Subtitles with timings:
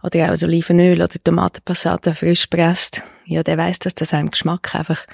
[0.04, 4.74] oder auch so Olivenöl oder Tomatenpassate frisch presst, ja, der weiß, dass das einem Geschmack
[4.76, 5.06] einfach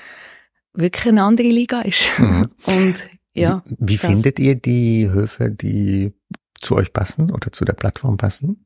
[0.73, 2.07] wirklich eine andere Liga ist.
[2.17, 2.49] Mhm.
[2.63, 2.95] Und
[3.33, 3.63] ja.
[3.65, 6.13] Wie, wie findet ihr die Höfe, die
[6.59, 8.65] zu euch passen oder zu der Plattform passen?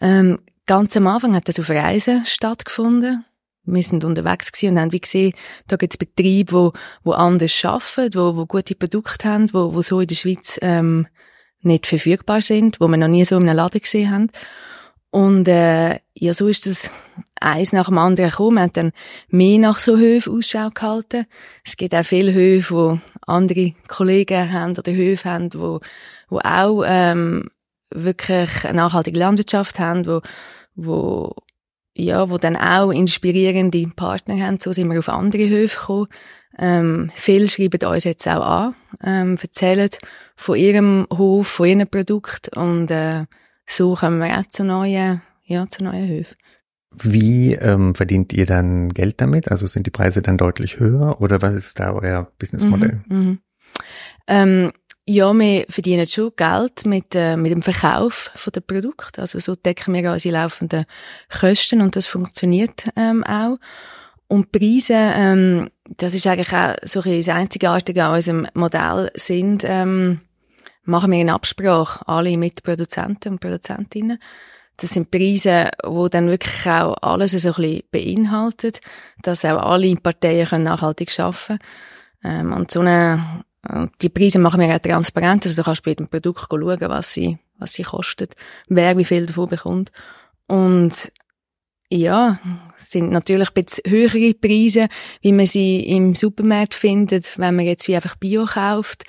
[0.00, 3.24] Ähm, ganz am Anfang hat das auf Reisen stattgefunden.
[3.74, 5.32] Wir sind unterwegs gewesen und haben wie gesehen,
[5.66, 6.72] da gibt es Betriebe, wo,
[7.04, 11.06] wo anders arbeiten, wo, wo gute Produkte haben, wo, wo so in der Schweiz ähm,
[11.62, 14.30] nicht verfügbar sind, wo wir noch nie so in einem Laden gesehen haben.
[15.10, 16.90] Und äh, ja, so ist das
[17.40, 18.56] eins nach dem anderen gekommen.
[18.56, 18.92] Wir haben dann
[19.28, 21.26] mehr nach so Höfen Ausschau gehalten.
[21.64, 25.80] Es gibt auch viele Höfe, wo andere Kollegen haben oder Höfe haben, wo,
[26.28, 27.48] wo auch ähm,
[27.90, 30.20] wirklich eine nachhaltige Landwirtschaft haben, wo,
[30.74, 31.34] wo
[31.98, 34.58] ja, wo dann auch inspirierende Partner haben.
[34.60, 36.08] So sind wir auf andere Höfe gekommen.
[36.58, 39.90] Ähm, viele schreiben uns jetzt auch an, ähm, erzählen
[40.34, 43.26] von ihrem Hof, von ihrem Produkt und äh,
[43.66, 46.36] so kommen wir auch zu neuen, ja, zu neuen Höfen.
[47.00, 49.50] Wie ähm, verdient ihr dann Geld damit?
[49.50, 53.02] Also sind die Preise dann deutlich höher oder was ist da euer Businessmodell?
[53.08, 53.38] Mhm, mhm.
[54.26, 54.72] Ähm,
[55.08, 59.22] ja, wir verdienen schon Geld mit, äh, mit dem Verkauf von den Produkten.
[59.22, 60.84] Also so decken wir unsere laufenden
[61.40, 63.56] Kosten und das funktioniert ähm, auch.
[64.26, 69.64] Und Preise, ähm, das ist eigentlich auch so ein das Einzigartige an unserem Modell sind,
[69.64, 70.20] ähm,
[70.84, 74.18] machen wir in Absprache alle mit Produzenten und Produzentinnen.
[74.76, 78.82] Das sind Preise, wo dann wirklich auch alles so ein bisschen beinhaltet,
[79.22, 81.58] dass auch alle Parteien nachhaltig arbeiten können.
[82.24, 83.42] Ähm, und so eine
[84.00, 87.38] die Preise machen wir auch transparent, also du kannst bei jedem Produkt schauen, was sie,
[87.58, 88.34] was sie kostet,
[88.68, 89.92] wer wie viel davon bekommt.
[90.46, 91.12] Und
[91.90, 92.38] ja,
[92.78, 94.88] sind natürlich ein bisschen höhere Preise,
[95.22, 99.04] wie man sie im Supermarkt findet, wenn man jetzt wie einfach Bio kauft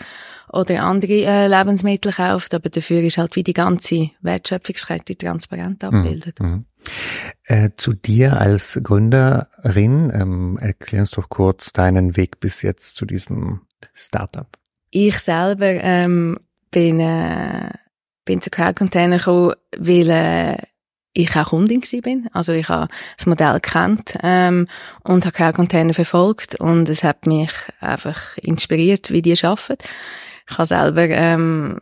[0.52, 5.90] oder andere äh, Lebensmittel kauft, aber dafür ist halt wie die ganze Wertschöpfungskette transparent mhm,
[5.90, 6.40] abgebildet.
[6.40, 6.66] Mhm.
[7.44, 13.06] Äh, zu dir als Gründerin, ähm, erklär uns doch kurz deinen Weg bis jetzt zu
[13.06, 13.62] diesem
[13.94, 14.48] Startup.
[14.92, 16.38] Ich selber ähm,
[16.72, 17.70] bin, äh,
[18.26, 20.58] bin zu Crowd Container gekommen, weil äh,
[21.14, 22.30] ich auch Kundin bin.
[22.34, 24.68] Also ich habe das Modell kennt ähm,
[25.04, 29.84] und habe Crowd Container verfolgt und es hat mich einfach inspiriert, wie die arbeiten.
[30.50, 31.80] Ich habe selber, ähm,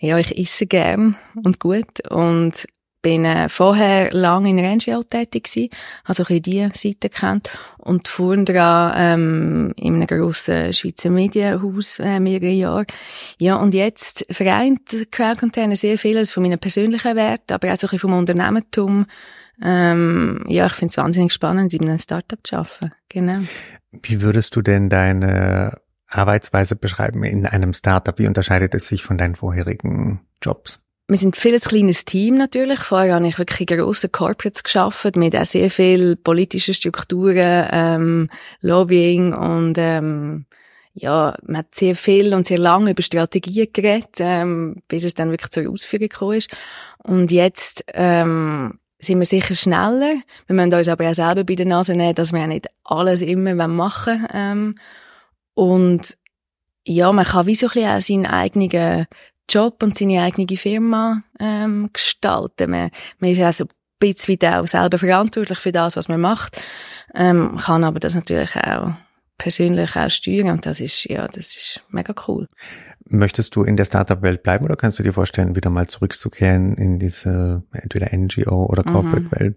[0.00, 2.66] ja, ich esse gern und gut und
[3.06, 5.70] bin äh, vorher lang in der NGO tätig gewesen,
[6.02, 12.50] also bisschen diese Seite kennt und vorhin ähm, in einem grossen Schweizer Medienhaus äh, mehrere
[12.50, 12.86] Jahre.
[13.38, 17.86] Ja, und jetzt vereint Crowd Container sehr vieles von meinen persönlichen Werten, aber auch so
[17.86, 19.06] ein vom Unternehmertum.
[19.62, 22.90] Ähm, ja, ich finde es wahnsinnig spannend, in einem Startup zu arbeiten.
[23.08, 23.38] Genau.
[24.02, 25.78] Wie würdest du denn deine
[26.08, 28.18] Arbeitsweise beschreiben in einem Startup?
[28.18, 30.80] Wie unterscheidet es sich von deinen vorherigen Jobs?
[31.08, 32.80] Wir sind viel ein kleines Team natürlich.
[32.80, 38.30] Vorher habe ich wirklich in Corporates geschafft mit auch sehr viel politischen Strukturen, ähm,
[38.60, 40.46] Lobbying und ähm,
[40.94, 45.30] ja, man hat sehr viel und sehr lange über Strategien geredet, ähm, bis es dann
[45.30, 46.50] wirklich zur Ausführung gekommen ist.
[47.04, 50.16] Und jetzt ähm, sind wir sicher schneller.
[50.46, 53.20] Wir müssen uns aber auch selber bei der Nase nehmen, dass wir auch nicht alles
[53.20, 54.74] immer machen ähm,
[55.54, 56.16] Und
[56.86, 59.06] ja, man kann wie so ein bisschen auch seinen eigenen
[59.48, 62.70] Job und seine eigene Firma ähm, gestalten.
[62.70, 66.60] Man, man ist also ein bisschen auch selber verantwortlich für das, was man macht,
[67.14, 68.92] ähm, kann aber das natürlich auch
[69.38, 72.48] persönlich auch steuern und das ist, ja, das ist mega cool.
[73.04, 76.98] Möchtest du in der Startup-Welt bleiben oder kannst du dir vorstellen, wieder mal zurückzukehren in
[76.98, 78.92] diese entweder NGO oder mhm.
[78.92, 79.56] Corporate-Welt?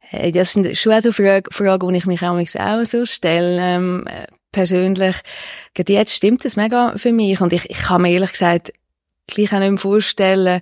[0.00, 3.58] Hey, das sind schon so Fragen, Fragen, die ich mich auch so stelle.
[3.58, 4.04] Ähm,
[4.50, 5.16] persönlich,
[5.74, 8.72] gerade jetzt stimmt das mega für mich und ich, ich habe mir ehrlich gesagt
[9.26, 10.60] gleich auch nicht vorstellen,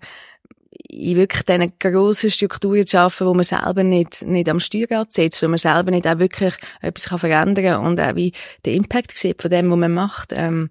[0.88, 5.42] in wirklich diesen grossen Strukturen zu arbeiten, wo man selber nicht, nicht am Steuerrad sitzt,
[5.42, 8.32] wo man selber nicht auch wirklich etwas kann verändern kann und auch wie
[8.64, 10.32] den Impact sieht von dem, was man macht.
[10.32, 10.70] Ähm,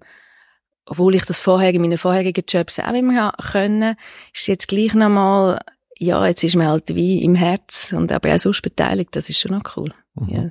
[0.86, 3.94] obwohl ich das vorher in meinen vorherigen Jobs auch immer können,
[4.34, 5.60] ist es jetzt gleich nochmal,
[5.98, 9.38] ja, jetzt ist man halt wie im Herz und aber auch sonst beteiligt, das ist
[9.38, 9.92] schon noch cool.
[10.14, 10.28] Mhm.
[10.28, 10.50] Ja.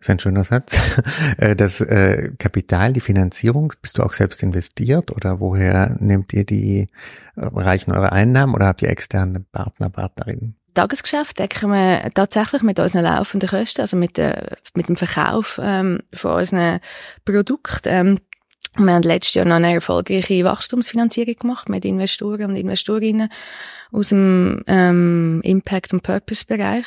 [0.00, 0.78] Das ist ein schöner Satz.
[1.36, 6.44] Äh, das äh, Kapital, die Finanzierung, bist du auch selbst investiert oder woher nehmt ihr
[6.44, 6.88] die,
[7.36, 10.56] äh, reichen eure Einnahmen oder habt ihr externe Partner, Partnerinnen?
[10.74, 16.00] Tagesgeschäft decken wir tatsächlich mit unseren laufenden Kosten, also mit, der, mit dem Verkauf ähm,
[16.12, 16.80] von unseren
[17.24, 17.88] Produkten.
[17.88, 18.18] Ähm,
[18.76, 23.28] wir haben letztes Jahr noch eine erfolgreiche Wachstumsfinanzierung gemacht mit Investoren und Investorinnen
[23.90, 26.84] aus dem ähm, Impact- und Purpose-Bereich.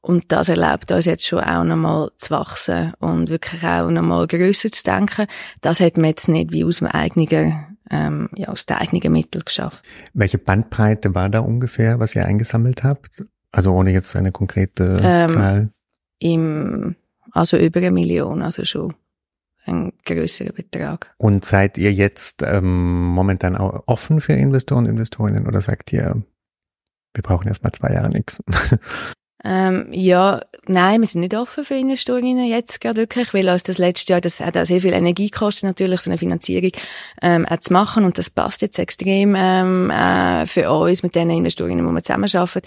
[0.00, 4.72] Und das erlaubt uns jetzt schon auch nochmal zu wachsen und wirklich auch nochmal grösser
[4.72, 5.26] zu denken.
[5.60, 9.44] Das hat man jetzt nicht wie aus dem eigenen, ähm, ja, aus den eigenen Mitteln
[9.44, 9.84] geschafft.
[10.14, 13.24] Welche Bandbreite war da ungefähr, was ihr eingesammelt habt?
[13.52, 15.70] Also ohne jetzt eine konkrete ähm, Zahl?
[16.18, 16.96] Im,
[17.32, 18.94] also über eine Million, also schon
[19.66, 21.14] ein größerer Betrag.
[21.18, 26.22] Und seid ihr jetzt ähm, momentan auch offen für Investoren und Investorinnen oder sagt ihr,
[27.14, 28.42] wir brauchen erst mal zwei Jahre nichts?
[29.48, 33.78] Ähm, ja, nein, wir sind nicht offen für Investorinnen jetzt gerade wirklich, weil uns das
[33.78, 36.72] letzte Jahr, das hat auch sehr viel Energie gekostet, natürlich, so eine Finanzierung
[37.22, 41.30] ähm, auch zu machen und das passt jetzt extrem ähm, äh, für uns mit den
[41.30, 42.62] Investorinnen, die wir zusammenarbeiten.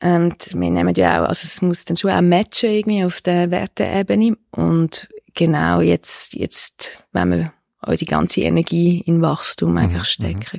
[0.00, 3.50] Und wir nehmen ja auch, also es muss dann schon auch matchen irgendwie auf der
[3.50, 7.52] Werteebene und genau jetzt, jetzt, wenn wir
[7.86, 10.40] unsere ganze Energie in Wachstum mhm, eigentlich stecken.
[10.52, 10.58] Mhm.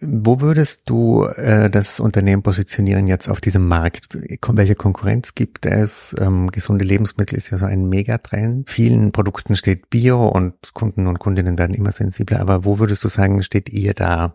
[0.00, 0.24] Genau.
[0.24, 4.08] Wo würdest du äh, das Unternehmen positionieren jetzt auf diesem Markt?
[4.12, 6.16] Welche Konkurrenz gibt es?
[6.18, 8.70] Ähm, gesunde Lebensmittel ist ja so ein Megatrend.
[8.70, 12.40] Vielen Produkten steht Bio und Kunden und Kundinnen werden immer sensibler.
[12.40, 14.34] Aber wo würdest du sagen, steht ihr da?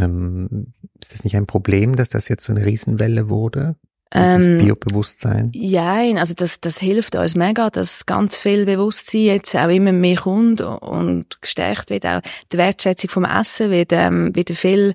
[0.00, 3.76] Ähm, ist das nicht ein Problem, dass das jetzt so eine Riesenwelle wurde?
[4.14, 5.50] Dieses ähm, Biobewusstsein?
[5.52, 10.16] Ja, also das, das hilft uns mega, dass ganz viel Bewusstsein jetzt auch immer mehr
[10.16, 12.06] kommt und gestärkt wird.
[12.06, 12.20] Auch
[12.52, 14.94] die Wertschätzung vom Essen wird ähm, wieder viel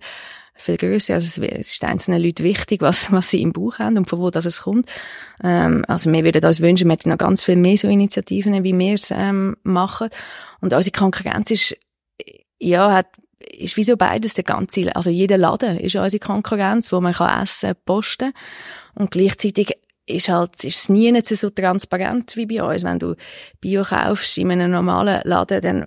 [0.56, 1.16] viel größer.
[1.16, 4.30] Also es ist einzelnen Leuten wichtig, was, was sie im Bauch haben und von wo
[4.30, 4.90] das es kommt.
[5.44, 8.78] Ähm, also wir würden uns wünschen, wir hätten noch ganz viel mehr so Initiativen, wie
[8.78, 10.10] wir es ähm, machen.
[10.62, 11.76] Und unsere Konkurrenz ist,
[12.60, 13.08] ja, hat
[13.52, 17.74] ist wieso beides der ganze, also jeder Laden ist unsere Konkurrenz, wo man kann essen,
[17.86, 18.34] posten
[18.96, 19.74] und gleichzeitig
[20.06, 22.84] ist halt, ist es nie nicht so transparent wie bei uns.
[22.84, 23.16] Wenn du
[23.62, 25.86] Bio kaufst in einem normalen Laden, dann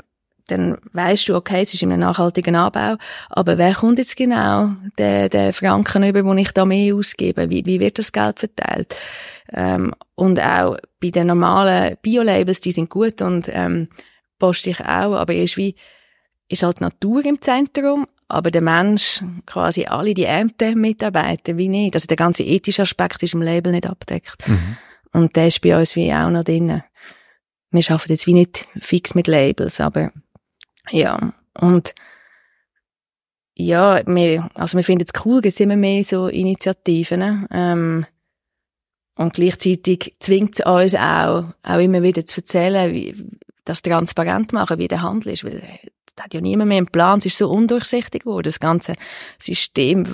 [0.48, 2.96] dann weißt du, okay, es ist in einem nachhaltigen Anbau,
[3.28, 7.50] aber wer kommt jetzt genau der, der Franken über, wo ich da mehr ausgebe?
[7.50, 8.94] Wie, wie wird das Geld verteilt?
[9.52, 13.88] Ähm, und auch bei den normalen Bio-Labels, die sind gut und ähm,
[14.38, 15.74] poste ich auch, aber ist wie
[16.48, 21.94] ist halt Natur im Zentrum, aber der Mensch, quasi alle die Ernte-Mitarbeiter, wie nicht.
[21.94, 24.48] Also der ganze ethische Aspekt ist im Label nicht abdeckt.
[24.48, 24.76] Mhm.
[25.12, 26.82] Und der ist bei uns wie auch noch drin.
[27.70, 30.12] Wir arbeiten jetzt wie nicht fix mit Labels, aber
[30.90, 31.32] ja.
[31.58, 31.94] Und
[33.54, 37.46] ja, wir, also wir finden es cool, es sind immer mehr so Initiativen.
[37.50, 38.06] Ähm,
[39.16, 43.14] und gleichzeitig zwingt es uns auch, auch immer wieder zu erzählen, wie,
[43.64, 45.44] das transparent machen, wie der Handel ist.
[45.44, 45.62] Weil
[46.16, 47.18] da hat ja niemand mehr einen Plan.
[47.18, 48.94] Es ist so undurchsichtig geworden, das ganze
[49.38, 50.06] System,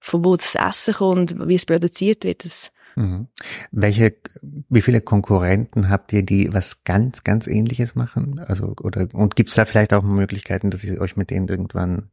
[0.00, 2.44] von wo das Essen kommt, wie es produziert wird.
[2.44, 3.28] Das mhm.
[3.70, 8.38] Welche, wie viele Konkurrenten habt ihr, die was ganz, ganz Ähnliches machen?
[8.38, 12.10] Also oder und gibt es da vielleicht auch Möglichkeiten, dass ihr euch mit denen irgendwann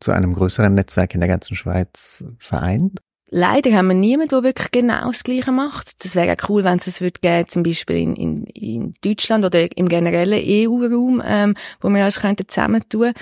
[0.00, 3.00] zu einem größeren Netzwerk in der ganzen Schweiz vereint?
[3.32, 6.04] Leider haben wir niemanden, der wirklich genau das Gleiche macht.
[6.04, 9.76] Das wäre cool, wenn es das würde geben, zum Beispiel in, in, in Deutschland oder
[9.76, 13.12] im generellen EU-Raum, ähm, wo wir uns könnten zusammentun,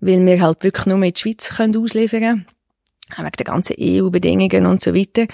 [0.00, 2.46] weil wir halt wirklich nur in die Schweiz können ausliefern können,
[3.18, 5.26] wegen der ganzen EU-Bedingungen und so weiter.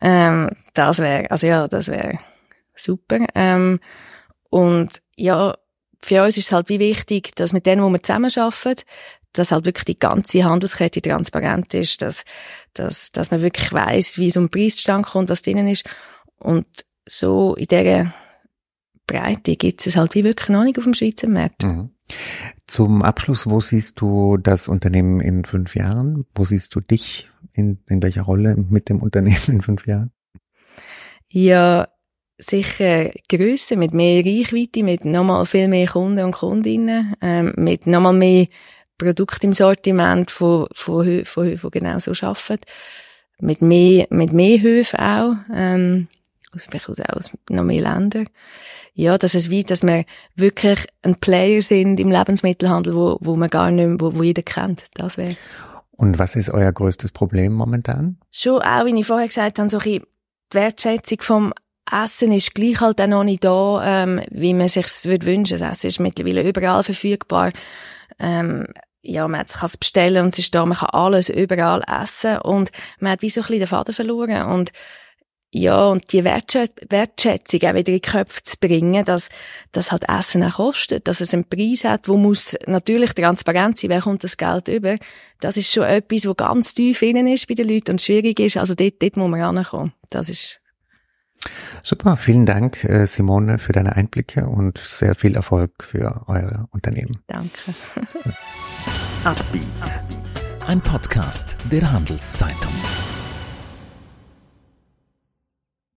[0.00, 2.18] Ähm, das wäre, also ja, das wäre
[2.74, 3.20] super.
[3.36, 3.78] Ähm,
[4.50, 5.56] und ja,
[6.00, 8.82] für uns ist es halt wie wichtig, dass mit denen, wo wir zusammenarbeiten,
[9.38, 12.24] dass halt wirklich die ganze Handelskette transparent ist, dass,
[12.74, 15.84] dass, dass man wirklich weiß, wie so ein Preisstand kommt, was drinnen ist.
[16.38, 16.66] Und
[17.08, 18.14] so in dieser
[19.06, 21.62] Breite gibt es halt wie wirklich noch nicht auf dem Schweizer Markt.
[21.62, 21.90] Mhm.
[22.66, 26.24] Zum Abschluss, wo siehst du das Unternehmen in fünf Jahren?
[26.34, 30.10] Wo siehst du dich in, in welcher Rolle mit dem Unternehmen in fünf Jahren?
[31.28, 31.88] Ja,
[32.38, 38.12] sicher grösser, mit mehr Reichweite, mit nochmal viel mehr Kunden und Kundinnen, ähm, mit nochmal
[38.12, 38.46] mehr
[38.98, 42.64] Produkte im Sortiment von, von, von Höfen, die genau so arbeiten.
[43.38, 46.08] Mit mehr, mit mehr Höfen auch, ähm,
[46.56, 48.28] vielleicht aus, aus noch mehr Ländern.
[48.94, 50.04] Ja, das ist wie, dass wir
[50.36, 54.42] wirklich ein Player sind im Lebensmittelhandel, wo, wo man gar nicht mehr, wo, wo jeder
[54.42, 54.84] kennt.
[54.94, 55.36] Das wäre.
[55.90, 58.18] Und was ist euer größtes Problem momentan?
[58.30, 60.02] Schon auch, wie ich vorher gesagt habe, so ein die
[60.50, 61.52] Wertschätzung vom
[61.90, 65.88] Essen ist gleich halt auch noch nicht da, ähm, wie man sich wünschen Das Essen
[65.88, 67.52] ist mittlerweile überall verfügbar.
[68.18, 68.66] Ähm,
[69.06, 72.70] ja, man kann es bestellen und es ist da, man kann alles überall essen und
[73.00, 74.72] man hat wie so ein bisschen den Faden verloren und
[75.52, 79.28] ja, und die Wertschätzung auch wieder in die Köpfe zu bringen, dass,
[79.72, 83.90] dass halt Essen auch kostet, dass es einen Preis hat, wo muss natürlich transparent sein,
[83.90, 84.98] wer kommt das Geld über.
[85.40, 88.56] Das ist schon etwas, wo ganz tief innen ist bei den Leuten und schwierig ist.
[88.56, 89.94] Also dort, dort muss man rankommen.
[90.10, 90.60] Das ist
[91.82, 97.18] Super, vielen Dank, äh, Simone, für deine Einblicke und sehr viel Erfolg für euer Unternehmen.
[97.26, 97.74] Danke.
[100.66, 102.72] Ein Podcast der Handelszeitung.